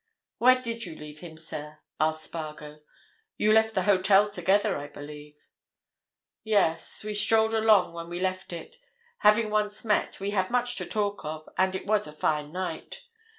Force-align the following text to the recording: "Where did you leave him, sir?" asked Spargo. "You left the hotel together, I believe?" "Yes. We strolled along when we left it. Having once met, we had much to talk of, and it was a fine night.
"Where 0.39 0.59
did 0.59 0.83
you 0.87 0.95
leave 0.95 1.19
him, 1.19 1.37
sir?" 1.37 1.77
asked 1.99 2.23
Spargo. 2.23 2.79
"You 3.37 3.53
left 3.53 3.75
the 3.75 3.83
hotel 3.83 4.31
together, 4.31 4.75
I 4.75 4.87
believe?" 4.87 5.35
"Yes. 6.43 7.03
We 7.03 7.13
strolled 7.13 7.53
along 7.53 7.93
when 7.93 8.09
we 8.09 8.19
left 8.19 8.51
it. 8.51 8.77
Having 9.19 9.51
once 9.51 9.85
met, 9.85 10.19
we 10.19 10.31
had 10.31 10.49
much 10.49 10.75
to 10.77 10.87
talk 10.87 11.23
of, 11.23 11.47
and 11.55 11.75
it 11.75 11.85
was 11.85 12.07
a 12.07 12.13
fine 12.13 12.51
night. 12.51 13.03